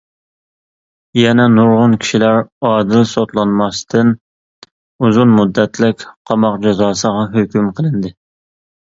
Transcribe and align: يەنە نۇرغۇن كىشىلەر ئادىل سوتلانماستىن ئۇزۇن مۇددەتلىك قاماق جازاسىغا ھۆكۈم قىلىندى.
يەنە 1.19 1.45
نۇرغۇن 1.55 1.93
كىشىلەر 2.05 2.39
ئادىل 2.71 3.05
سوتلانماستىن 3.11 4.11
ئۇزۇن 5.05 5.33
مۇددەتلىك 5.39 6.05
قاماق 6.33 6.61
جازاسىغا 6.69 7.33
ھۆكۈم 7.39 7.73
قىلىندى. 7.81 8.19